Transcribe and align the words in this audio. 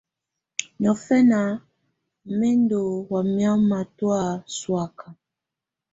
Niɔfɛ̀na 0.81 1.39
mɛ̀ 2.37 2.53
ndù 2.61 2.81
mamɛ̀á 3.09 3.53
matɔ̀́á 3.69 4.21
sɔ̀áka. 4.57 5.07